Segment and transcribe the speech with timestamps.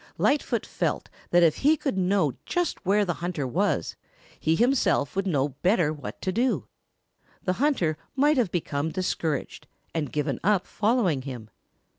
[0.17, 3.95] Lightfoot felt that if he could know just where the hunter was,
[4.39, 6.67] he himself would know better what to do.
[7.43, 11.51] The hunter might have become discouraged and given up following him.